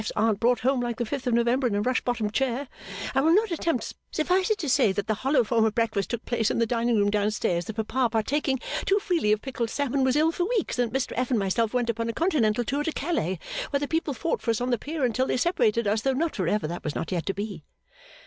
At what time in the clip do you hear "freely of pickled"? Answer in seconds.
8.97-9.69